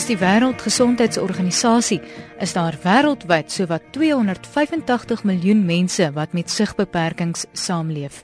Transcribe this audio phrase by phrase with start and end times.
[0.00, 1.98] Volgens die Wêreldgesondheidsorganisasie
[2.40, 8.22] is daar wêreldwyd sowat 285 miljoen mense wat met sigbeperkings saamleef.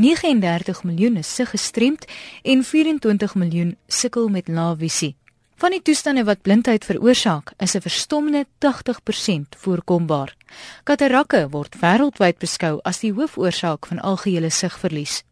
[0.00, 2.06] 39 miljoen is siggestremd
[2.42, 5.16] en 24 miljoen sukkel met laevisie.
[5.60, 10.36] Van die toestande wat blindheid veroorsaak, is 'n verstommende 80% voorkombaar.
[10.84, 15.22] Katarakke word wêreldwyd beskou as die hoofoorsaak van algehele sigverlies.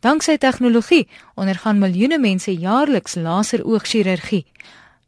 [0.00, 4.46] Danksy tegnologie ondergaan miljoene mense jaarliks laseroogchirurgie.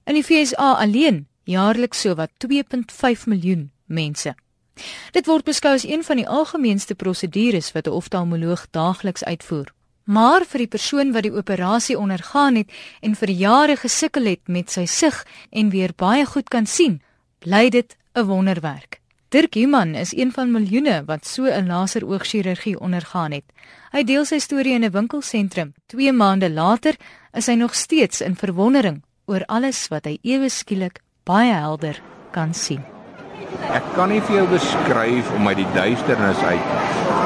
[0.07, 4.37] In die FSA alleen jaarliks sowat 2.5 miljoen mense.
[5.11, 9.73] Dit word beskou as een van die algemeenste prosedures wat 'n oftalmoloog daagliks uitvoer.
[10.05, 12.71] Maar vir die persoon wat die operasie ondergaan het
[13.01, 17.03] en vir jare gesukkel het met sy sig en weer baie goed kan sien,
[17.39, 19.01] bly dit 'n wonderwerk.
[19.29, 23.45] Dirk Human is een van miljoene wat so 'n laseroogchirurgie ondergaan het.
[23.91, 25.75] Hy deel sy storie in 'n winkelsentrum.
[25.87, 26.95] 2 maande later
[27.33, 31.99] is hy nog steeds in verwondering oor alles wat hy ewe skielik baie helder
[32.35, 32.85] kan sien.
[33.75, 36.73] Ek kan nie vir jou beskryf om uit die duisternis uit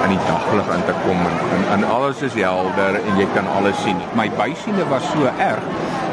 [0.07, 3.49] in die daglig in te kom en, en, en alles is helder en jy kan
[3.59, 4.01] alles sien.
[4.19, 5.67] My bysiene was so erg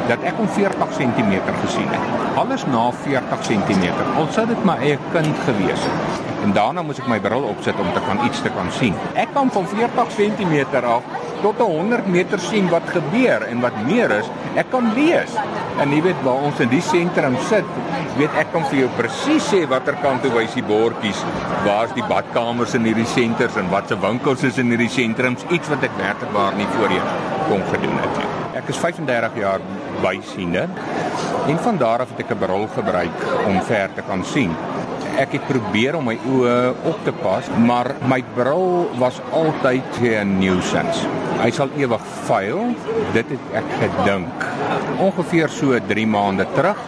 [0.08, 2.16] dat ek om 40 cm gesien het.
[2.40, 3.84] Alles na 40 cm.
[4.16, 6.26] Al sou dit my eie kind gewees het.
[6.46, 8.96] En daarna moes ek my bril opsit om te kan iets te kan sien.
[9.18, 11.08] Ek kan van 40 cm af
[11.42, 15.34] tot 100 meter sien wat gebeur en wat meer is, ek kan lees.
[15.82, 17.68] En jy weet waar ons in die sentrum sit,
[18.18, 21.20] weet ek kan vir jou presies sê watter kant toe wys die bordjies,
[21.66, 25.86] waar's die badkamers in hierdie senters en watse winkels is in hierdie sentrums, iets wat
[25.86, 27.14] ek werklik waar nie voorheen
[27.48, 28.32] kon gedoen het nie.
[28.58, 29.62] Ek is 35 jaar
[30.02, 30.66] bysiende
[31.48, 34.52] en van daar af het ek 'n bril gebruik om ver te kan sien
[35.18, 40.38] ek het probeer om my oë op te pas, maar my bril was altyd 'n
[40.38, 41.06] nuisance.
[41.42, 42.74] Hy sal ewig faal.
[43.12, 44.46] Dit het ek gedink.
[44.98, 46.78] Ongeveer so 3 maande terug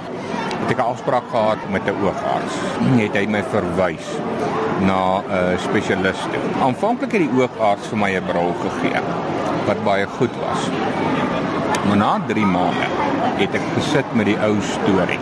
[0.60, 2.54] het ek 'n afspraak gehad met 'n oogarts.
[2.96, 4.06] Net hy my verwys
[4.80, 6.20] na 'n spesialis.
[6.62, 9.00] Aanvanklik het die oogarts vir my 'n bril gegee
[9.66, 10.68] wat baie goed was.
[11.88, 12.86] Maar na 3 maande
[13.40, 15.20] het ek gesit met die ou storie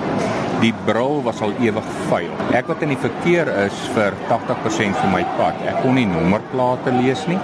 [0.62, 2.30] die bril was al ewig vuil.
[2.56, 5.58] Ek wat in die verkeer is vir 80% van my pad.
[5.70, 7.38] Ek kon nie nommerplate lees nie.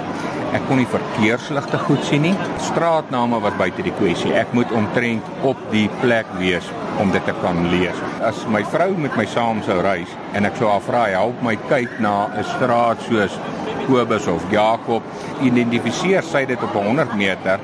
[0.54, 2.34] Ek kon nie verkeersligte goed sien nie.
[2.62, 4.34] Straatname was buite die kwessie.
[4.38, 6.66] Ek moet omtrent op die plek wees
[7.03, 8.03] om dit te kan lees.
[8.22, 11.56] As my vrou met my saam sou reis en ek sou haar vra help my
[11.71, 13.38] kyk na 'n straat soos
[13.84, 15.03] Kobus of Jakob,
[15.44, 17.61] identifiseer sy dit op 100 meter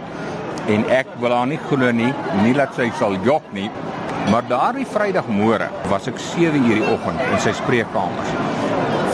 [0.68, 3.70] en ek wil haar nie glo nie, nie laat sy sal jok nie.
[4.30, 8.24] Maar daardie Vrydagmôre was ek 7:00 die oggend in sy spreekkamer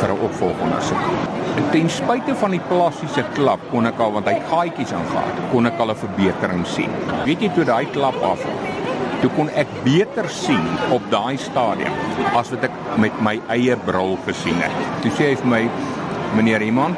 [0.00, 1.04] vir 'n opvolgondersoek.
[1.72, 5.78] Ten spyte van die plastiese klap kon ek al want hy gaatjies aangaan, kon ek
[5.80, 6.90] al 'n verbetering sien.
[7.24, 8.44] Weet jy toe daai klap af
[9.22, 11.92] Toe kon ek beter sien op daai stadium
[12.36, 14.72] as wat ek met my eie bril gesien het.
[15.02, 15.62] Toe sê hy vir my,
[16.36, 16.96] meneer Iman,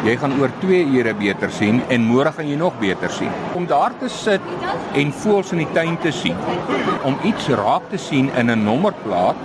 [0.00, 3.32] Jy gaan oor 2 ure beter sien en môre gaan jy nog beter sien.
[3.56, 4.46] Om daar te sit
[4.96, 6.38] en voels in die tuin te sien,
[7.04, 9.36] om iets raak te sien in 'n nommerplaat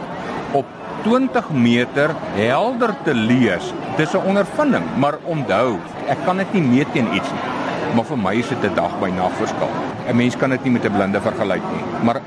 [0.53, 0.65] op
[1.03, 5.77] 20 meter helder te lees, dis 'n ondervinding, maar onthou,
[6.07, 7.64] ek kan dit nie meet teen iets nie.
[7.95, 9.69] Maar vir my is dit 'n dag by nag verskil.
[10.07, 12.21] 'n Mens kan dit nie met 'n blinde vergelyk nie, maar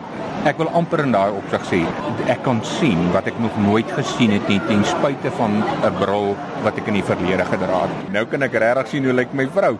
[0.46, 1.80] Ek wil amper in daai opsig sê
[2.30, 6.36] ek kan sien wat ek nog nooit gesien het nie ten spyte van 'n bril
[6.62, 8.12] wat ek in die verlede gedra het.
[8.12, 9.74] Nou kan ek regtig sien hoe lyk my vrou.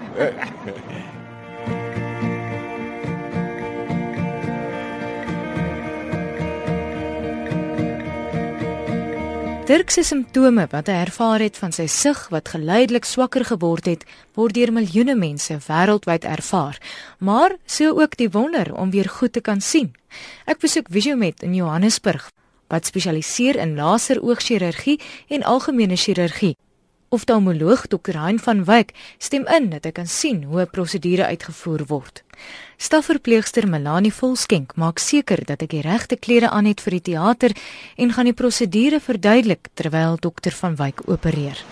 [9.69, 14.07] Dirk se simptome wat hy ervaar het van sy sig wat geleidelik swakker geword het,
[14.33, 16.79] word deur miljoene mense wêreldwyd ervaar,
[17.21, 19.91] maar so ook die wonder om weer goed te kan sien.
[20.49, 22.31] Ek besoek Visiomet in Johannesburg
[22.73, 24.97] wat spesialiseer in laseroogchirurgie
[25.29, 26.55] en algemene chirurgie.
[27.09, 28.19] Oftalmoloog Dr.
[28.21, 32.23] Hein van Wyk stem in dat hy kan sien hoe 'n prosedure uitgevoer word.
[32.77, 37.57] Stafverpleegster Melanie Volskenk maak seker dat ek die regte klere aan het vir die teater
[37.97, 40.51] en gaan die prosedure verduidelik terwyl Dr.
[40.51, 41.65] van Wyk opereer.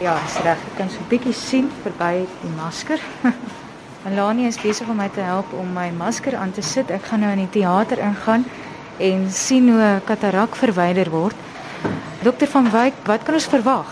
[0.00, 0.58] Ja, is reg.
[0.58, 3.00] Ek kan so 'n bietjie sien verby die masker.
[4.04, 6.90] Melanie is besig om my te help om my masker aan te sit.
[6.90, 8.44] Ek gaan nou in die teater ingaan
[8.98, 11.47] en sien hoe 'n katarak verwyder word.
[12.18, 13.90] Dokter van Wyk, wat kan ons verwag?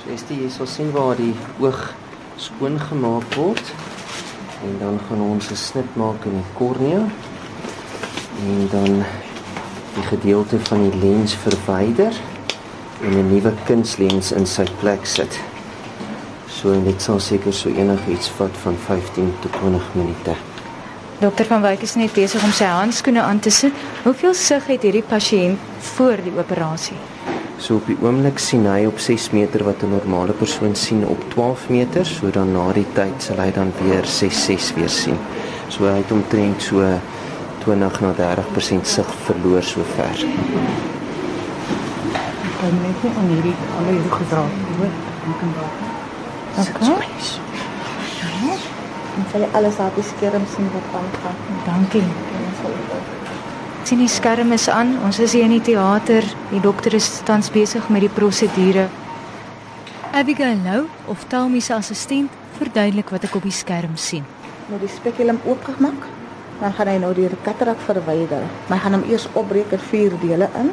[0.00, 1.82] So is dit jy sal sien waar die oog
[2.40, 3.72] skoon gemaak word
[4.64, 7.04] en dan gaan ons 'n snit maak in die kornea
[8.48, 9.04] en dan
[9.94, 12.14] die gedeelte van die lens verwyder
[13.02, 15.40] en 'n nuwe kunslens in sy plek sit.
[16.48, 20.53] So en dit sal seker so enigiets vat van 15 tot 20 minute.
[21.18, 23.74] Dokter van Wyk is net besig om sy handskoene aan te sit.
[24.02, 25.58] Hoeveel sig het hierdie pasiënt
[25.94, 26.96] voor die operasie?
[27.62, 31.22] So op die oomblik sien hy op 6 meter wat 'n normale persoon sien op
[31.30, 35.18] 12 meter, so dan na die tyd sal hy dan weer 6 weer sien.
[35.68, 36.82] So hy het omtrent so
[37.64, 40.18] 20 na 30% sig verloor sover.
[42.44, 44.44] Ek kan net nie aan hierdie al hierdie gedra
[44.78, 44.92] hoor.
[45.30, 45.72] Ek kan daar.
[46.58, 47.43] Okay.
[49.14, 51.36] Dan sal jy alles op die skerm sien wat aangaan.
[51.66, 52.06] Dankie.
[53.84, 54.96] Sien die skerm is aan.
[55.04, 56.26] Ons is hier in die teater.
[56.50, 58.88] Die dokter is tans besig met die prosedure.
[60.14, 64.26] Abigail Lou, of Talmi se assistent, verduidelik wat ek op die skerm sien.
[64.70, 66.08] Nou die spekulum oopgemaak.
[66.60, 68.46] Dan gaan hy nou die katarak verwyder.
[68.70, 70.72] Maar gaan hom eers opbreek in vier dele in.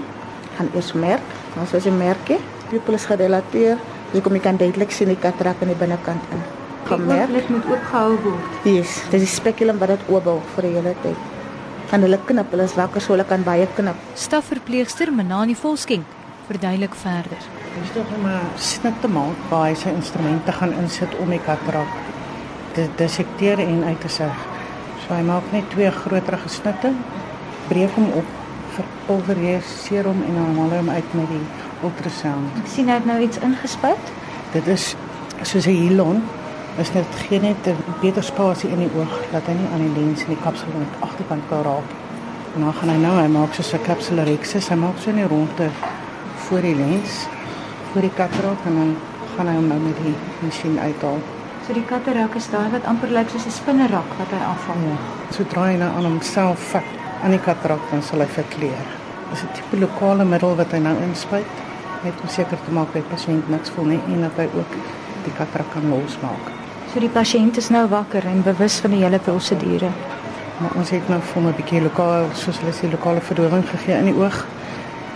[0.58, 1.36] Gaan eers merk.
[1.58, 2.32] Dan soos jy merk,
[2.72, 3.78] pupil is gerelateer.
[4.16, 6.61] Jy kom jy kan duidelik sien die katarak aan die binnekant in.
[6.86, 7.34] Gemerk.
[7.34, 8.64] Dit moet oopgehou word.
[8.64, 11.30] Yes, dis die spekulum wat dit oopbou vir die hele tyd.
[11.92, 13.96] Kan hulle knip, hulle is wakker so hulle kan baie knip.
[14.16, 16.06] Stafverpleegster Manani Volskenk
[16.52, 17.38] verduidelik verder.
[17.82, 21.40] Dis tog om 'n snit te maak waar hy sy instrumente gaan insit om die
[21.40, 21.92] katarak
[22.74, 24.38] te dissekteer en uit te sug.
[25.02, 26.92] So hy maak net twee groter gesnitte,
[27.68, 28.26] breek hom op,
[28.76, 31.46] verpulveriseer hom en dan haal hy hom uit met die
[31.84, 32.60] ultrasound.
[32.64, 34.14] Ek sien hy het nou iets ingespuit.
[34.52, 34.96] Dit is
[35.42, 36.24] soos 'n hilon.
[36.80, 39.96] Is net gee net 'n beter spasie in die oog dat hy nie aan die
[40.00, 41.90] lens en die kapsel aan die agterkant kan raak.
[42.56, 45.70] En dan gaan hy nou, hy maak so 'n kapsularexis, hy maak so 'n ronde
[46.36, 47.28] voor die lens,
[47.92, 48.96] voor die katarak en dan
[49.36, 51.20] gaan hy hom nou met die masjien uithaal.
[51.68, 54.82] So die katarak is daai wat amper lyk soos 'n spinnerak wat hy afvang.
[54.90, 54.98] Ja.
[55.30, 56.90] Sodra hy nou aan homself vat
[57.24, 58.86] aan die katarak dan sal hy verkleur.
[59.30, 61.54] Dis 'n tipe lokale middel wat hy nou inspuit
[62.04, 64.72] net om seker te maak dat die pasiënt niks voel nie en dat hy ook
[65.24, 66.61] die katarak kan losmaak.
[66.92, 69.88] So die pasiënt is nou wakker en bewus van die hele prosedure.
[70.60, 74.10] Maar ons het nou vir 'n bietjie lokaal soos hulle sê lokale verdowing gegee in
[74.12, 74.46] die oog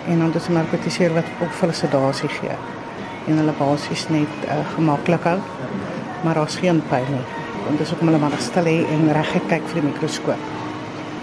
[0.08, 2.56] en dan dis narkotiseer wat ook vir hulle sedasie gee.
[3.28, 5.40] En hulle basies net uh, gemaklik hou.
[6.24, 7.26] Maar daar's geen pyn nie.
[7.66, 10.40] Want dis ook om hulle maar stil hê en reg kyk vir die mikroskoop.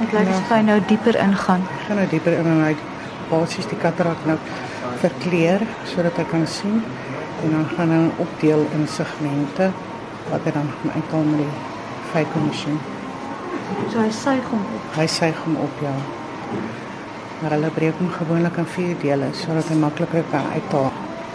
[0.00, 1.62] Dit lyk asof hy nou dieper ingaan.
[1.80, 2.76] Ek gaan nou dieper in en hy
[3.30, 4.36] basies die katarak nou
[5.00, 6.84] verkleur sodat hy kan sien
[7.44, 9.72] en dan gaan hy opdeel in segmente
[10.32, 11.52] wat hy dan gaan uithaal met die
[12.12, 12.80] fykomasjien.
[13.92, 14.88] So hy suig hom op.
[14.96, 15.94] Hy suig hom op ja.
[17.42, 20.90] Maar hulle breek hom gewoonlik in vier dele sodat hy makliker kan uithaal.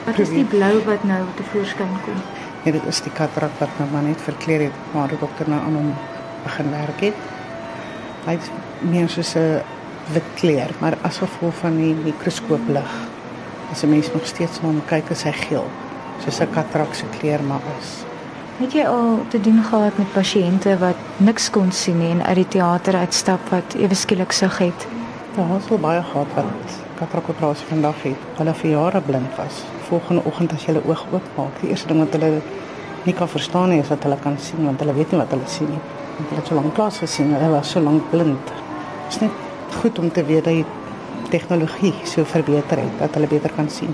[0.08, 2.20] Wat is die blou wat nou te voorskyn kom?
[2.64, 5.60] Ja, dit is die katarak wat nou maar net verkleur het, maar die dokter nou
[5.60, 5.90] aan hom
[6.46, 7.26] begin werk het.
[8.26, 8.50] Hy het
[8.94, 9.62] meer soos 'n
[10.14, 12.92] wit kleur, maar as gevolg van die mikroskooplig
[13.72, 15.68] as 'n mens nog steeds na hom kyk, is hy geel,
[16.24, 18.06] soos 'n katarak se kleur maar is.
[18.58, 22.40] Het jy al te doen gehad met pasiënte wat niks kon sien nie en uit
[22.40, 24.88] die teater uitstap wat ewe skielik sug het?
[25.36, 28.24] Ja, ons het baie gehad wat katarakoperasie vandag het.
[28.40, 29.60] Hulle vir jare blind was.
[29.92, 32.42] Volgende oggend as jy hulle oog oopmaak, die eerste ding wat hulle
[33.06, 35.54] nie kan verstaan nie is dat hulle kan sien want hulle weet nie wat hulle
[35.60, 35.84] sien nie.
[36.18, 38.54] Want hulle het so lank klas gesien, hulle was so lank blind.
[39.06, 43.30] Dit is net goed om te weet dat die tegnologie so verbeter het dat hulle
[43.38, 43.94] beter kan sien.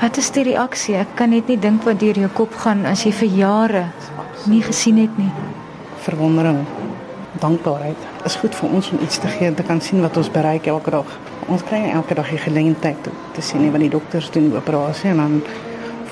[0.00, 0.96] Wat is die reaksie?
[0.98, 3.82] Ek kan net nie dink wat deur jou kop gaan as jy vir jare
[4.50, 5.30] nie gesien het nie.
[6.02, 6.64] Verwondering,
[7.40, 8.00] dankbaarheid.
[8.18, 10.30] Dit is goed vir ons om iets te gee en te kan sien wat ons
[10.34, 11.12] bereik elke dag.
[11.46, 14.58] Ons kry elke dag die geleentheid te, te sien nie want die dokters doen die
[14.58, 15.36] operasie en dan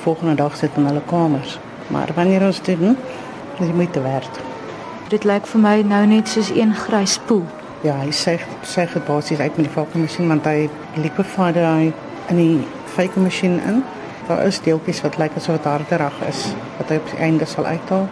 [0.05, 1.57] volgende dag sit in hulle kamers.
[1.91, 2.95] Maar wanneer ons dit doen,
[3.59, 4.39] is dit moeite werd.
[5.11, 7.43] Dit lyk vir my nou net soos een grys poel.
[7.83, 10.69] Ja, hy sê sê dit basies uit met die valkemasjien want hy
[11.03, 11.91] liquefy hy
[12.31, 12.63] in die
[12.95, 13.83] valkemasjien in.
[14.27, 16.45] Daar is deeltjies wat lyk asof dit harderig is
[16.77, 18.07] wat hy op die einde sal uithaal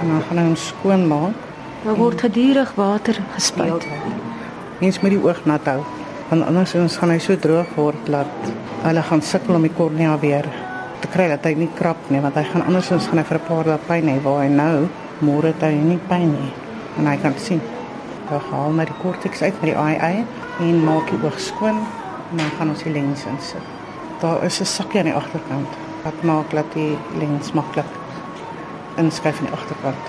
[0.00, 1.48] en dan gaan hy hom skoon maak.
[1.84, 3.86] Daar word gedurig water gespuit.
[4.80, 5.82] Mens moet die oog nat hou
[6.32, 10.14] want anders ons gaan hy so droog word dat hulle gaan sukkel om die kornea
[10.22, 10.48] weer
[11.02, 13.38] te kry dat hy nie krap nie want hy gaan anders ons gaan hy vir
[13.38, 14.88] 'n paar dae pyn hê waar hy nou
[15.20, 16.52] môre het hy nie pyn nie
[16.98, 17.60] en hy kan sien.
[18.30, 20.24] Hy haal net die korteks uit met die AI
[20.60, 21.78] en maak die oog skoon
[22.30, 23.81] en dan gaan ons die lens insit.
[24.22, 25.68] Daar is 'n sakkie aan die agterkant
[26.02, 27.90] wat maak dat die lens maklik
[28.96, 30.04] inskuif in die agterkant.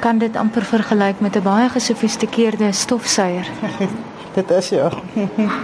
[0.00, 3.46] Kan dit amper vergelyk met 'n baie gesofistikeerde stofsuier?
[4.34, 4.90] Dit is ja.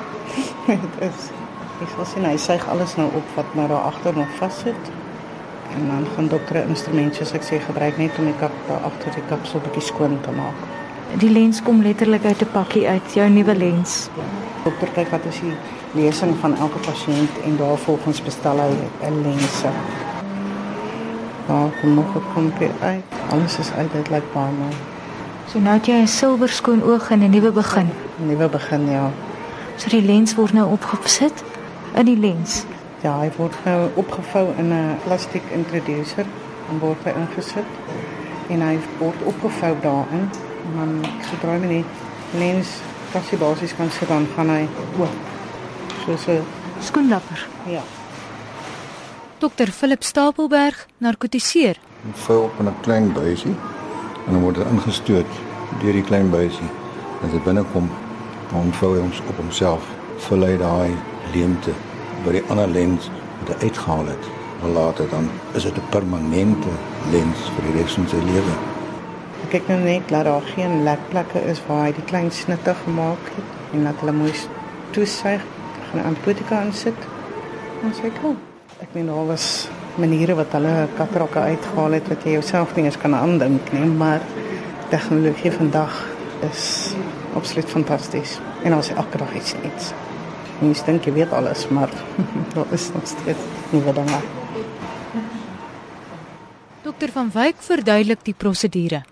[0.66, 1.20] dit is.
[1.80, 4.90] Ek sal sien hy suig alles nou op wat nou daar agter nog vassit.
[5.76, 9.14] En dan gaan dokter instrumente soos ek sê gebruik net om die kap daar agter
[9.14, 10.58] die kapsel bietjie skoon te maak.
[11.22, 14.08] Die lens kom letterlik uit 'n pakkie uit, jou nuwe lens.
[14.64, 15.54] Dokter kyk wat is die
[15.94, 18.72] lesing van elke pasiënt en daarvolgens bestel hy
[19.08, 19.62] 'n lens.
[21.46, 23.04] Daar kom nog 'n klompie uit.
[23.30, 24.74] Alles is uit, dit lyk baie mooi.
[25.46, 27.88] So nou het jy 'n silwer skoon oog en 'n nuwe begin.
[28.16, 29.10] Nuwe begin ja.
[29.76, 31.44] So die lens word nou opgesit
[31.94, 32.64] in die lens.
[33.00, 36.26] Ja, hy word nou opgevou in 'n plastiek introducer
[36.70, 37.70] en word hy ingesit
[38.48, 40.30] en hy word opgevou daarin
[40.64, 41.84] en dan sodra jy net
[42.38, 42.68] lens
[43.12, 45.35] kassie basies kan sit dan gaan hy oop.
[46.06, 46.44] Soos 'n
[46.80, 47.46] Skoenlapper.
[47.66, 47.82] ja.
[49.38, 51.76] Dr Philip Stapelberg narkotiseer.
[52.12, 53.54] vou op in 'n klein buisie
[54.26, 55.26] en dan word dit ingestoot
[55.80, 56.70] deur die klein buisie.
[57.24, 57.90] As dit binnekom,
[58.50, 59.82] dan ontvou hy ons op homself.
[60.16, 60.94] Vul hy daai
[61.32, 61.72] leemte
[62.24, 64.24] by die ander lens wat hy uitgehaal het.
[64.60, 66.68] Maar later dan is dit 'n permanente
[67.10, 68.54] lens vir die res van sy lewe.
[69.44, 73.22] Ek kyk nou net dat daar geen lekplekke is waar hy die klein snitte gemaak
[73.36, 74.48] het en dat hulle moes
[74.90, 75.42] toesuig,
[75.90, 77.08] gaan antibiotika insit.
[77.82, 78.36] En sê kom.
[78.80, 82.98] Ek meen daar was maniere wat hulle katrakke uitgehaal het wat jy jouself nie eens
[83.00, 84.20] kan aandink nie, maar
[84.92, 85.94] tegnologie vandag
[86.50, 86.92] is
[87.34, 88.38] absoluut fantasties.
[88.64, 89.92] En ons elke dag iets iets.
[90.60, 91.92] Jy dink jy weet alles, maar
[92.54, 94.20] daar is nog steeds nuwe dinge.
[96.86, 99.02] Dr van Wyk verduidelik die prosedure.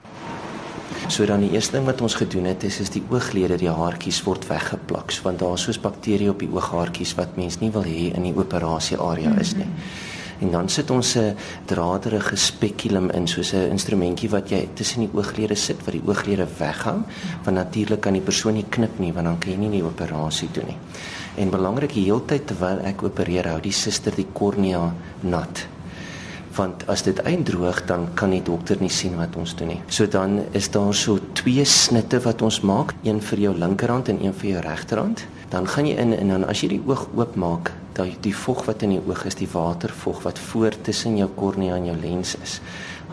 [1.08, 4.22] So dan die eerste ding wat ons gedoen het is is die ooglede, die haartjies
[4.24, 8.08] word weggeplak want daar is soos bakterieë op die ooghaartjies wat mens nie wil hê
[8.16, 9.68] in die operasie area is nie.
[10.40, 15.10] En dan sit ons 'n draderige speculum in soos 'n instrumentjie wat jy tussen die
[15.12, 17.04] ooglede sit wat die ooglede weghang
[17.44, 20.48] want natuurlik kan die persoon nie knip nie want dan kan jy nie die operasie
[20.52, 20.78] doen nie.
[21.36, 25.66] En belangrik die heeltyd terwyl ek opereer hou die suster die kornea nat
[26.54, 29.80] want as dit eindroog dan kan die dokter nie sien wat ons doen nie.
[29.88, 34.20] So dan is daar so twee snitte wat ons maak, een vir jou linkerhand en
[34.22, 35.24] een vir jou regterhand.
[35.50, 38.82] Dan gaan jy in en dan as jy die oog oopmaak, daai die vog wat
[38.82, 42.60] in die oog is, die watervog wat voor tussen jou kornea en jou lens is,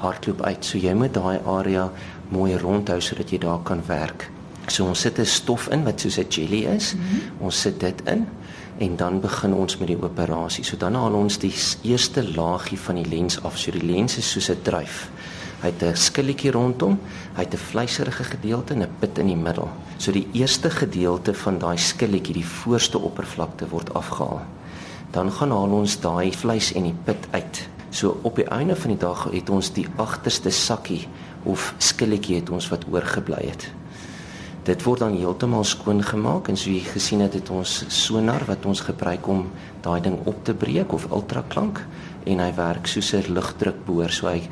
[0.01, 0.65] hardloop uit.
[0.65, 1.89] So jy moet daai area
[2.29, 4.29] mooi rondhou sodat jy daar kan werk.
[4.67, 6.93] So ons sit 'n stof in wat soos 'n jelly is.
[6.93, 7.45] Mm -hmm.
[7.45, 8.27] Ons sit dit in
[8.81, 10.63] en dan begin ons met die operasie.
[10.65, 11.53] So dan haal ons die
[11.85, 13.59] eerste laagie van die lens af.
[13.61, 15.09] So die lens is soos 'n dryf.
[15.61, 17.00] Hy het 'n skilletjie rondom,
[17.35, 19.69] hy het 'n vleiserige gedeelte en 'n pit in die middel.
[19.97, 24.41] So die eerste gedeelte van daai skilletjie, die voorste oppervlakte word afgehaal.
[25.11, 27.69] Dan gaan haal ons daai vleis en die pit uit.
[27.89, 31.07] So op die einde van die dag het ons die agterste sakkie
[31.43, 33.71] of skilletjie het ons wat oorgebly het.
[34.62, 38.65] Dit word dan heeltemal skoon gemaak en so jy gesien het het ons sonar wat
[38.70, 39.48] ons gebruik om
[39.82, 41.82] daai ding op te breek of ultraklank
[42.30, 44.44] en hy werk soos 'n lugdrukboor so hy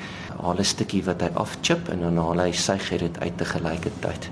[0.41, 3.45] haal 'n stukkie wat hy afchip en dan haal hy suig hy dit uit te
[3.45, 4.29] gelyke tyd.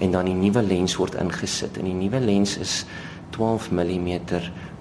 [0.00, 2.84] En dan die nuwe lens word ingesit en die nuwe lens is
[3.30, 4.20] 12 mm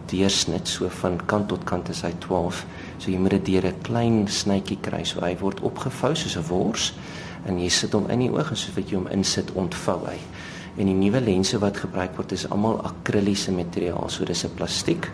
[0.06, 2.66] deursnit so van kant tot kant is hy 12.
[2.98, 6.48] So jy moet dit deur 'n klein snytjie kry so hy word opgevou soos 'n
[6.50, 6.94] wors
[7.46, 10.18] en jy sit hom in die oog en soos wat jy hom insit ontvou hy.
[10.78, 15.10] En die nuwe lense wat gebruik word is almal akriliese materiaal, so dis 'n plastiek,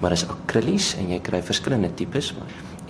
[0.00, 2.32] maar is akrilies en jy kry verskillende tipes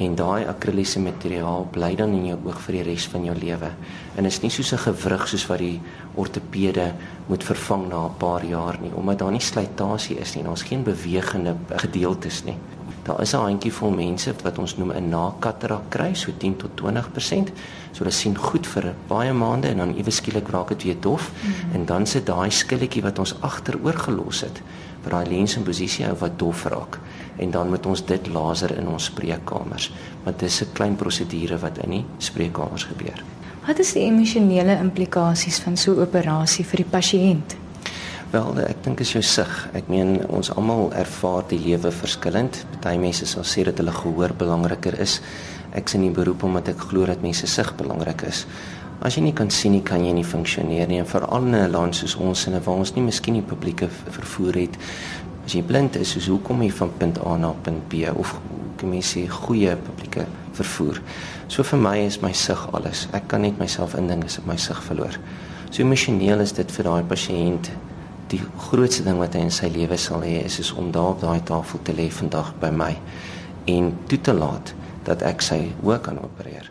[0.00, 3.70] en daai akriliese materiaal bly dan in jou oog vir die res van jou lewe.
[4.16, 5.80] En is nie soos 'n gewrig soos wat die
[6.14, 6.94] ortopede
[7.28, 10.82] moet vervang na 'n paar jaar nie, omdat daar nie slytasie is nie, daar's geen
[10.82, 12.56] bewegende gedeeltes nie.
[13.02, 16.70] Daar is 'n handjie vol mense wat ons noem 'n nakatarak kry, so 10 tot
[16.74, 17.52] 20%.
[17.92, 21.30] So hulle sien goed vir baie maande en dan ewe skielik raak dit weer dof
[21.30, 21.74] mm -hmm.
[21.74, 24.62] en dan sit daai skilletjie wat ons agteroor gelos het
[25.02, 26.98] vir daai lens in posisie hou wat dof raak
[27.36, 29.92] en dan moet ons dit laser in ons spreekkamers
[30.24, 33.22] want dis 'n klein prosedure wat in die spreekkamers gebeur.
[33.66, 37.56] Wat is die emosionele implikasies van so 'n operasie vir die pasiënt?
[38.30, 39.54] Wel, ek dink is jou sig.
[39.74, 42.60] Ek meen ons almal ervaar die lewe verskillend.
[42.76, 45.16] Party mense sal sê dat hulle gehoor belangriker is.
[45.74, 48.44] Ek sien die beroep omdat ek glo dat mense sig belangrik is.
[49.02, 51.00] As jy nie kan sien nie, kan jy nie funksioneer nie.
[51.02, 54.60] En veral in 'n land soos ons en waar ons nie miskien die publieke vervoer
[54.62, 54.78] het.
[55.44, 58.40] As jy blind is, soos hoekom jy van punt A na punt B of
[58.78, 61.02] kom jy sê goeie publieke vervoer.
[61.48, 63.08] So vir my is my sig alles.
[63.12, 65.18] Ek kan net myself indink as ek my sig verloor.
[65.70, 67.89] So emosioneel is dit vir daai pasiënt
[68.30, 71.24] die grootste ding wat hy in sy lewe sal hê is, is om daar op
[71.24, 72.92] daai tafel te lê vandag by my
[73.70, 74.74] en toe te laat
[75.06, 76.70] dat ek sy oë kan opereer.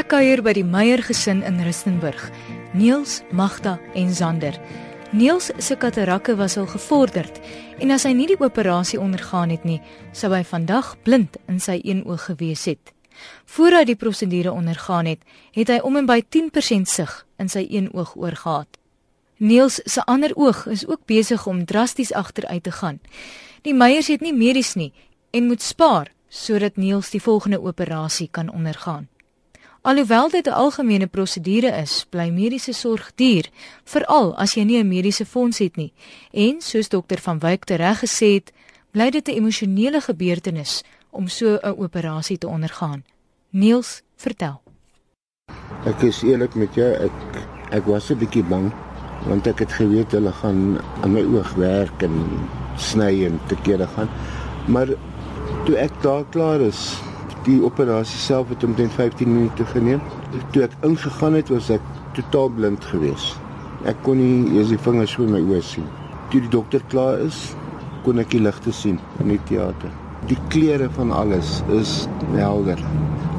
[0.00, 2.30] Ek kuier by die Meyer gesin in Rustenburg.
[2.74, 4.56] Niels, Magda en Zander.
[5.10, 7.40] Niels se katarakke was al gevorderd
[7.82, 9.80] en as hy nie die operasie ondergaan het nie,
[10.14, 12.92] sou hy vandag blind in sy een oog gewees het.
[13.42, 17.64] Voordat hy die prosedure ondergaan het, het hy om en by 10% sig in sy
[17.66, 18.70] een oog oorgehad.
[19.42, 23.02] Niels se ander oog is ook besig om drasties agteruit te gaan.
[23.66, 24.92] Die Meyers het nie medies nie
[25.34, 29.09] en moet spaar sodat Niels die volgende operasie kan ondergaan.
[29.82, 33.48] Alhoewel dit 'n algemene prosedure is, bly mediese sorg duur,
[33.84, 35.92] veral as jy nie 'n mediese fonds het nie.
[36.32, 38.52] En soos dokter van Wyk tereg gesê het,
[38.90, 43.04] bly dit 'n emosionele gebeurtenis om so 'n operasie te ondergaan.
[43.50, 44.60] Niels, vertel.
[45.84, 47.12] Ek is eerlik met jou, ek
[47.70, 48.72] ek was 'n bietjie bang
[49.26, 52.14] want ek het geweet hulle gaan aan my oog werk en
[52.76, 54.08] sny en te kere gaan.
[54.66, 54.86] Maar
[55.64, 57.00] toe ek daar klaar is,
[57.46, 60.02] die operasie self het omtrent 15 minute geneem.
[60.52, 61.84] Toe ek ingegaan het, was ek
[62.16, 63.38] totaal blind geweest.
[63.88, 65.86] Ek kon nie eers die vingers voor my oë sien.
[66.30, 67.38] Toe die dokter klaar is,
[68.04, 69.92] kon ek die ligte sien in die teater.
[70.28, 72.04] Die kleure van alles is
[72.34, 72.80] helder.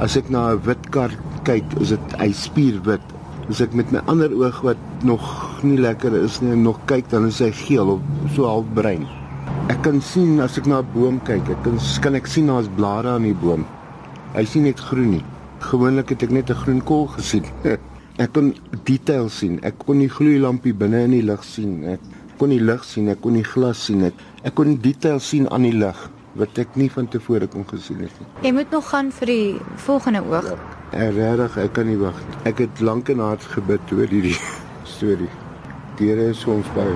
[0.02, 1.12] As ek na 'n wit kar
[1.46, 3.06] kyk, is dit hy spierwit.
[3.50, 5.22] As ek met my ander oog wat nog
[5.64, 8.02] nie lekker is nie, nog kyk, dan is hy geel of
[8.36, 9.06] so half bruin.
[9.70, 12.68] Ek kan sien as ek na 'n boom kyk, ek kan kan ek sien daar's
[12.76, 13.66] blare aan die boom.
[14.32, 15.24] Hy sien net groen nie.
[15.60, 17.46] Gewoonlik het ek net 'n groen kol gesien.
[18.24, 19.60] ek kon detail sien.
[19.64, 21.84] Ek kon die gloeilampie binne in die lig sien.
[21.84, 22.00] Ek
[22.38, 24.04] kon die lig sien, ek kon die glas sien.
[24.08, 26.10] Ek, ek kon detail sien aan die lig
[26.40, 28.28] wat ek nie van tevore kon gesien het nie.
[28.48, 30.48] Jy moet nog gaan vir die volgende oog.
[30.96, 32.38] Ja, regtig, ek kan nie wag nie.
[32.48, 34.38] Ek het lank en hard gebid oor hierdie
[34.96, 35.30] storie.
[36.00, 36.96] Die Here is ons baie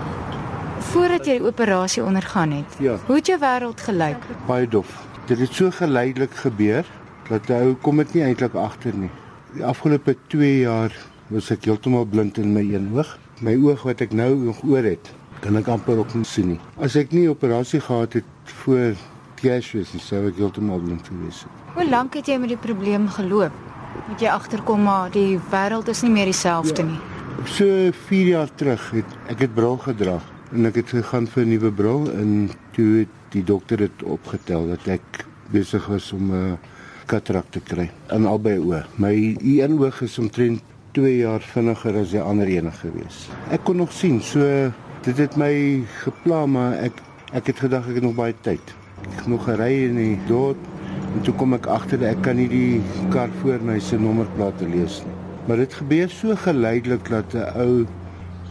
[0.95, 2.95] Voordat jy die operasie ondergaan het, ja.
[3.07, 4.27] hoe het jou wêreld gelyk?
[4.47, 4.87] Baie dof.
[5.27, 6.85] Dit het so geleidelik gebeur
[7.29, 9.11] dat hy kom dit nie eintlik agter nie.
[9.55, 10.93] Die afgelope 2 jaar
[11.33, 13.15] was ek heeltemal blind in my een oog.
[13.43, 15.09] My oog wat ek nou nog oor het,
[15.43, 16.59] kan ek amper ook nie sien nie.
[16.77, 18.93] As ek nie operasie gehad het voor
[19.39, 21.63] Kersfees, sou ek heeltemal blind gewees het.
[21.75, 23.55] Hoe lank het jy met die probleem geloop?
[24.05, 26.89] Moet jy agterkom maar die wêreld is nie meer dieselfde ja.
[26.91, 27.01] nie.
[27.51, 30.19] So 4 jaar terug het ek het bril gedra
[30.53, 34.67] en ek het gegaan vir 'n nuwe bril en toe het die dokter dit opgetel
[34.67, 36.74] dat ek besig was om 'n uh,
[37.09, 38.83] katarak te kry in albei oë.
[39.01, 40.63] My een oog is omtrent
[40.95, 43.25] 2 jaar vinniger as die ander ene gewees.
[43.51, 44.45] Ek kon nog sien, so
[45.05, 45.51] dit het my
[46.03, 47.01] gepla, maar ek
[47.35, 48.73] ek het gedag ek het nog baie tyd.
[49.03, 50.61] Ek het nog gery in die dorp
[51.15, 54.67] en toe kom ek agter dat ek kan nie die kar voor my se nommerplate
[54.71, 55.15] lees nie.
[55.45, 57.85] Maar dit gebeur so geleidelik dat 'n ou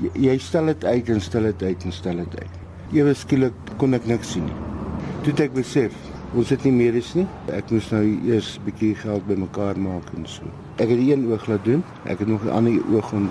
[0.03, 2.55] jy, jy stel dit uit en stel dit uit en stel dit uit.
[2.93, 4.61] Ewe skielik kon ek niks sien nie.
[5.23, 5.93] Toe het ek besef
[6.35, 7.29] Ons het nie meer is nie.
[7.55, 10.43] Ek moes nou eers 'n bietjie geld bymekaar maak en so.
[10.83, 11.85] Ek het een oog laat doen.
[12.05, 13.31] Ek het nog 'n ander oog om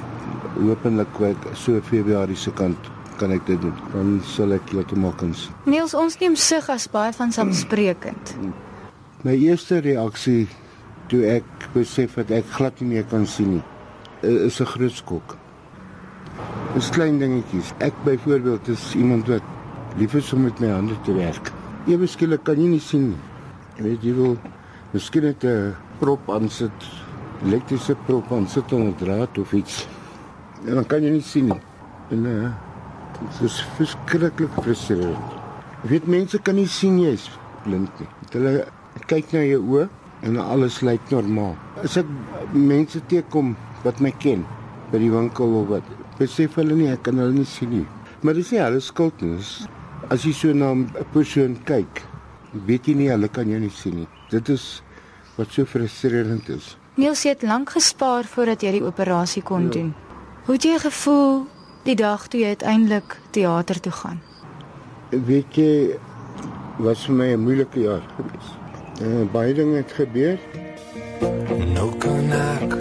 [0.55, 1.07] hopelik
[1.53, 2.77] so Februarie se kant
[3.17, 3.73] kan ek dit doen.
[3.93, 5.51] Dan sal ek heeltemal kan sien.
[5.65, 8.35] Niels, ons neem sig as baie van samesprekend.
[9.23, 10.47] My eerste reaksie
[11.07, 13.63] toe ek besef dat ek glad nie meer kan sien nie,
[14.21, 15.37] is 'n groot skok.
[16.73, 17.73] Dis klein dingetjies.
[17.79, 19.43] Ek byvoorbeeld is iemand wat
[19.97, 21.51] lief is om met my hande te werk
[21.87, 23.21] ewe skielik kan jy nie sien nie.
[23.77, 24.37] Jy weet jy wil
[24.93, 26.77] miskien net 'n prop aan sit,
[27.43, 29.87] elektriese prop aan sit op 'n draad of iets.
[30.65, 31.61] En dan kan jy nie sien nie.
[32.11, 32.51] En uh
[33.19, 35.17] dit is verskriklik frustrerend.
[35.83, 37.29] Jy weet mense kan nie sien jy's
[37.63, 38.07] blind nie.
[38.31, 38.65] Hulle
[39.07, 39.89] kyk na jou oë
[40.23, 41.55] en alles lyk normaal.
[41.83, 42.05] As ek
[42.53, 44.45] mense teekom wat my ken
[44.91, 45.83] by die winkel of wat,
[46.17, 47.87] besef hulle nie ek kan hulle nie sien nie.
[48.21, 49.39] Maar dis nie hulle skuld nie.
[50.09, 52.03] As jy so na 'n persoon kyk,
[52.65, 54.07] weet jy nie hulle kan jou nie sien nie.
[54.29, 54.83] Dit is
[55.37, 56.77] wat so frustrerend is.
[56.95, 59.69] Niels het lank gespaar voordat jy die operasie kon ja.
[59.69, 59.93] doen.
[60.45, 61.47] Hoe het jy gevoel
[61.83, 64.21] die dag toe jy uiteindelik teater toe gaan?
[65.09, 65.97] Weet jy
[66.77, 68.47] was vir my 'n moeilike jaar gewees.
[69.01, 70.37] Uh, baie dinge het gebeur.
[71.73, 72.75] Nou kan ek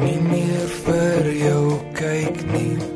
[0.00, 2.91] nie meer vir jou kyk nie.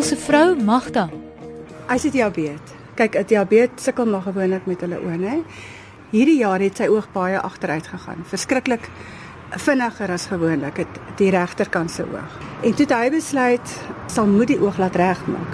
[0.00, 1.10] Niels se vrou Magda.
[1.90, 2.72] Sy het diabetes.
[2.96, 5.42] Kyk, 'n diabetes sukkel maar gewoonlik met hulle oë, hè.
[6.10, 8.24] Hierdie jaar het sy oog baie agteruit gegaan.
[8.24, 8.88] Verskriklik
[9.50, 12.32] vinniger as gewoonlik het die regterkant se oog.
[12.62, 15.52] En toe het hy besluit sal moet die oog laat regmaak.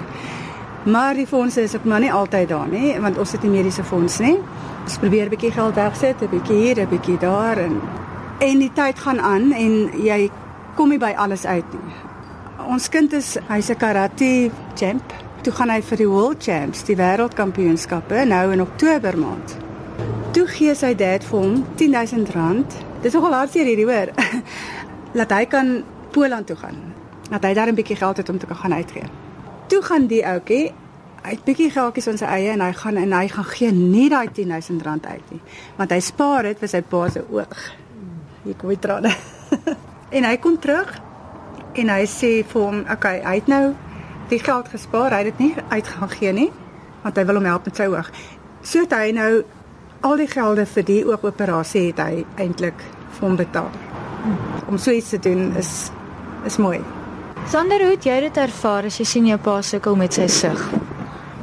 [0.84, 3.84] Maar die fondse is ook maar nie altyd daar nie, want ons het nie mediese
[3.84, 4.38] fonds nie.
[4.82, 7.80] Ons probeer 'n bietjie geld wegsit, 'n bietjie hier, 'n bietjie daar en
[8.38, 10.30] en die tyd gaan aan en jy
[10.76, 12.05] kom nie by alles uit nie.
[12.66, 15.12] Ons kind is hy's 'n karate champ.
[15.42, 19.56] Toe gaan hy vir die World Champs, die wêreldkampioenskappe nou in Oktober maand.
[20.32, 22.74] Toe gee sy dad vir hom R10000.
[23.02, 24.10] Dis nogal hartseer hierdie hoor.
[25.18, 26.94] Laat hy kan Poland toe gaan.
[27.30, 29.06] dat hy daar 'n bietjie geld het om te kan gaan uitgee.
[29.66, 30.72] Toe gaan die ouetjie
[31.22, 34.08] hy het bietjie geldjies in sy eie en hy gaan en hy gaan gee nie
[34.08, 35.40] daai 10000 rand uit nie,
[35.76, 37.72] want hy spaar dit vir sy pa se oog.
[38.44, 39.10] Hier kom hy trane.
[40.16, 41.05] en hy kom terug
[41.78, 43.74] en hy sê vir hom, "Oké, okay, hy het nou
[44.28, 45.10] die geld gespaar.
[45.10, 46.52] Hy het dit nie uitgaan gee nie,
[47.02, 48.10] want hy wil hom help met sy oog."
[48.62, 49.44] So het hy nou
[50.00, 52.82] al die gelde vir die oogoperasie het hy eintlik
[53.18, 53.70] vir hom betaal.
[54.68, 55.90] Om so iets te doen is
[56.46, 56.80] is mooi.
[57.50, 60.62] Sander, hoe het jy dit ervaar as jy sien jou pa sukkel met sy sug?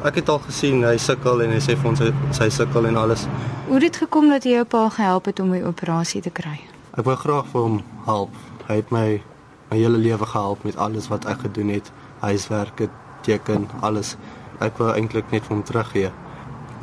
[0.04, 3.00] Ek het al gesien hy sukkel en hy sê vir ons hy, sy sukkel en
[3.00, 3.24] alles.
[3.67, 6.58] Hoe het dit gekom dat jy jou pa gehelp het om die operasie te kry?
[6.98, 8.36] Ek wou graag vir hom help.
[8.67, 9.08] Hy het my
[9.73, 11.89] my hele lewe gehelp met alles wat ek gedoen het,
[12.21, 12.86] huiswerk,
[13.25, 14.15] teken, alles.
[14.62, 16.12] Ek wou eintlik net vir hom teruggee.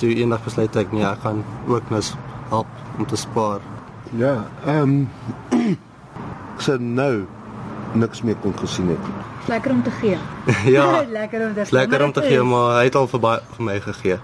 [0.02, 2.02] Toe eendag besluit ek nee, ek gaan ook nou
[2.50, 3.62] help om te spaar.
[4.18, 5.06] Ja, ehm
[5.60, 5.78] um,
[6.58, 7.26] so nou
[7.94, 9.10] niks meer kon gesien het.
[9.50, 10.18] Lekker om te gee.
[10.76, 11.02] ja.
[11.06, 13.80] lekker om te Lekker om te gee, maar hy het al vir baie vir my
[13.86, 14.20] gegee.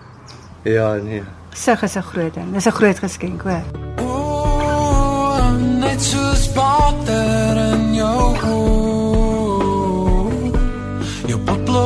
[0.67, 1.23] Ja, nee.
[1.55, 2.53] Sug is 'n groot ding.
[2.53, 3.86] Dis 'n groot geskenk, hoor.
[5.97, 10.51] Net so spatter in jou oë.
[11.31, 11.85] Jou potlo.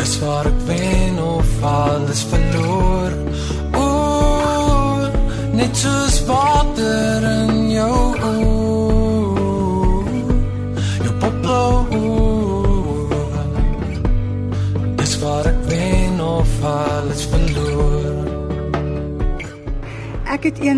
[0.00, 3.12] Dis waar ek wen of alles verloor.
[3.76, 5.04] Oh,
[5.52, 7.41] net so spatter in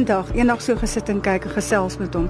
[0.05, 2.29] eendag, eendag so gesit en kyk en gesels met hom.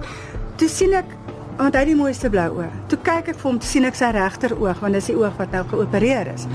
[0.61, 1.11] Toe sien ek
[1.59, 2.69] want hy het die mooiste blou oë.
[2.91, 5.35] Toe kyk ek vir hom, toe sien ek sy regter oog want dis die oog
[5.39, 6.47] wat nou geopereer is.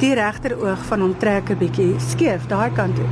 [0.00, 3.08] Die regter oog van hom trek 'n bietjie skeef daai kant toe.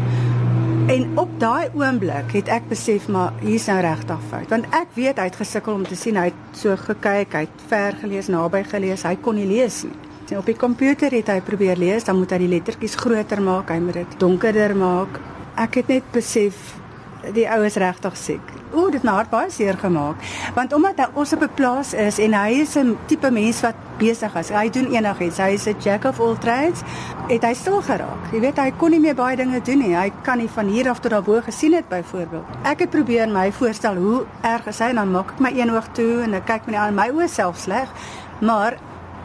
[0.90, 5.18] En op daai oomblik het ek besef maar hier's nou regtig fout want ek weet
[5.18, 8.64] hy het gesukkel om te sien hy het so gekyk, hy het ver gelees, naby
[8.64, 9.96] gelees, hy kon nie lees nie.
[10.30, 13.68] En op die komputer het hy probeer lees, dan moet hy die lettertjies groter maak,
[13.70, 15.20] hy moet dit donkerder maak.
[15.56, 16.80] Ek het net besef
[17.34, 18.52] die ou is regtig siek.
[18.70, 20.20] O, dit het my baie seer gemaak.
[20.54, 23.74] Want omdat hy ons op 'n plaas is en hy is 'n tipe mens wat
[23.98, 24.48] besig is.
[24.48, 25.38] Hy doen enigiets.
[25.38, 26.80] Hy is 'n jack of all trades.
[27.28, 28.32] Het hy stil geraak.
[28.32, 29.96] Jy weet hy kon nie meer baie dinge doen nie.
[29.96, 32.44] Hy kan nie van hier af tot daarbo gesien het byvoorbeeld.
[32.62, 35.70] Ek het probeer my voorstel hoe erg is hy en dan maak ek my een
[35.70, 37.88] oog toe en ek kyk met ander my oë self sleg.
[38.40, 38.76] Maar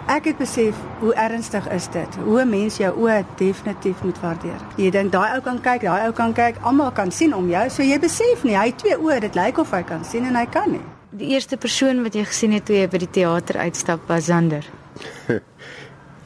[0.05, 2.15] Ek het besef hoe ernstig is dit.
[2.23, 4.61] Hoe 'n mens jou oë definitief moet waardeer.
[4.77, 7.69] Jy dink daai ou kan kyk, daai ou kan kyk, almal kan sien om jou,
[7.69, 10.35] so jy besef nie hy het twee oë, dit lyk of hy kan sien en
[10.35, 10.81] hy kan nie.
[11.09, 14.65] Die eerste persoon wat jy gesien het toe jy by die teater uitstap was Sander.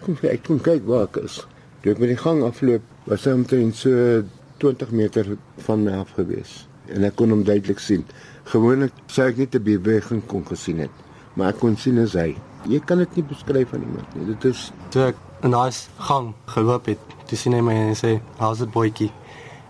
[0.03, 1.47] Kom ek kon kyk waar ek is.
[1.81, 4.23] Toe ek met die gang afloop, was hy omtrent so
[4.57, 8.05] 20 meter van my af gewees en ek kon hom duidelik sien.
[8.43, 10.91] Gewoonlik sou ek net 'n beweging kon gesien het,
[11.33, 12.35] maar ek kon sien as hy.
[12.67, 14.25] Jy kan dit nie beskryf aan iemand nie.
[14.25, 17.95] Dit is Toe ek in daai gang geloop het, toe sien hy my en hy
[17.95, 19.11] sê, "How's it boytjie?"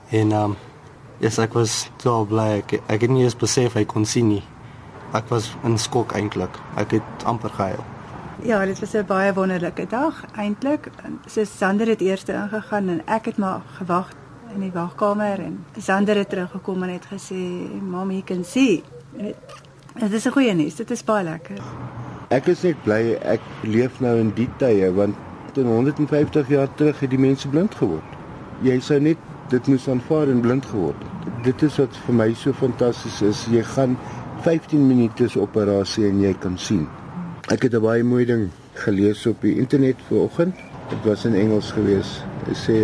[0.10, 0.56] En ehm um,
[1.20, 4.44] yes, ek was so bly ek, ek het nie eens besef hy kon sien nie.
[5.14, 6.60] Ek was in skok eintlik.
[6.78, 7.84] Ek het amper gehuil.
[8.44, 10.90] Ja, dit was 'n baie wonderlike dag eintlik.
[11.28, 14.10] So Sander het eers ingegaan en ek het maar gewag
[14.54, 17.36] in die wagkamer en Sander het teruggekom en het gesê,
[17.82, 18.84] "Mommy, you can see."
[19.94, 20.76] Dit is 'n goeie nuus.
[20.76, 21.58] Dit is baie lekker.
[22.30, 25.18] Ek is net bly ek leef nou in die tye want
[25.56, 28.06] teen 150 jaar terug het die mense blind geword.
[28.62, 29.18] Jy sou net
[29.50, 31.32] dit moes aanvaar en blind geword het.
[31.48, 33.42] Dit is wat vir my so fantasties is.
[33.50, 33.98] Jy gaan
[34.46, 36.86] 15 minute se operasie en jy kan sien.
[37.50, 40.56] Ek het 'n baie mooi ding gelees op die internet vanoggend.
[40.90, 42.24] Dit was in Engels geweest.
[42.46, 42.78] Dit sê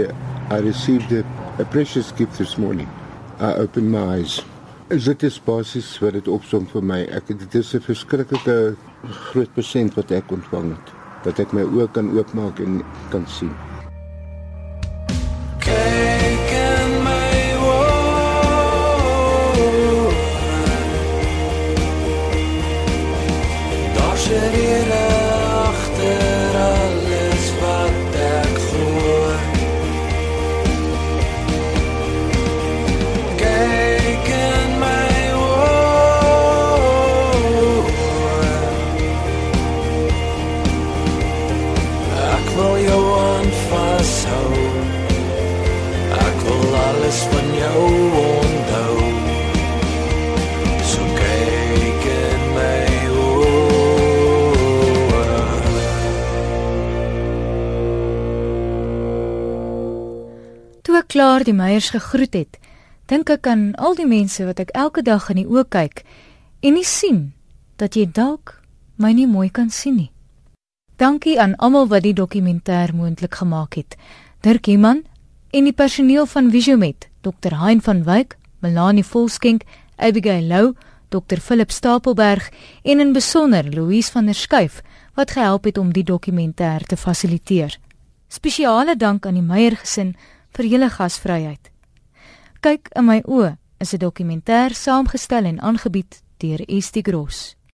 [0.51, 1.23] I received a,
[1.61, 2.87] a precious gift this morning.
[3.39, 4.43] I opened my eyes.
[4.87, 7.01] Dit is basies wat dit opsom vir my.
[7.09, 8.75] Ek dit is 'n verskriklike
[9.09, 10.93] groot persent wat ek ontvang het.
[11.25, 12.81] Dat ek my oë kan oopmaak en
[13.13, 13.64] kan sien.
[61.15, 62.57] Klaar die Meyers gegroet het,
[63.07, 66.01] dink ek aan al die mense wat ek elke dag in die oë kyk
[66.59, 67.21] en nie sien
[67.79, 68.57] dat jy dalk
[68.99, 70.09] my nie mooi kan sien nie.
[70.99, 73.95] Dankie aan almal wat die dokumentêr moontlik gemaak het.
[74.43, 75.05] Dirk Iman
[75.55, 77.55] en die personeel van Visiomet, Dr.
[77.63, 79.63] Hein van Wyk, Melanie Volskenk,
[79.95, 80.75] Abigail Lou,
[81.15, 81.39] Dr.
[81.39, 82.51] Philip Stapelberg
[82.83, 84.83] en in besonder Louise van der Schuyf
[85.15, 87.79] wat gehelp het om die dokumentêr te fasiliteer.
[88.27, 90.17] Spesiale dank aan die Meyer gesin
[90.55, 91.71] vir julle gasvryheid.
[92.61, 97.54] Kyk in my oë is 'n dokumentêr saamgestel en aangebied deur Estie Gross.